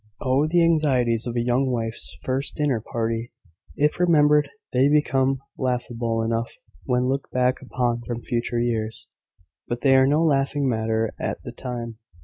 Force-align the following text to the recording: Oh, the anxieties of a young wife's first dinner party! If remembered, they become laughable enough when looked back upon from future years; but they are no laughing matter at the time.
Oh, 0.19 0.47
the 0.47 0.63
anxieties 0.65 1.27
of 1.27 1.35
a 1.35 1.43
young 1.45 1.67
wife's 1.69 2.17
first 2.23 2.55
dinner 2.55 2.81
party! 2.91 3.31
If 3.75 3.99
remembered, 3.99 4.49
they 4.73 4.89
become 4.89 5.41
laughable 5.59 6.23
enough 6.23 6.51
when 6.85 7.07
looked 7.07 7.31
back 7.31 7.61
upon 7.61 8.01
from 8.07 8.23
future 8.23 8.59
years; 8.59 9.05
but 9.67 9.81
they 9.81 9.95
are 9.95 10.07
no 10.07 10.23
laughing 10.23 10.67
matter 10.67 11.13
at 11.19 11.37
the 11.43 11.51
time. 11.51 11.99